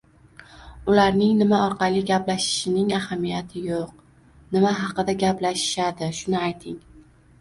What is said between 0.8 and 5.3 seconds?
—Ularning nima orqali gaplashishining ahamiyati yo’q, nima haqda